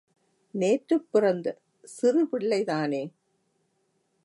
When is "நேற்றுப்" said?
0.53-1.05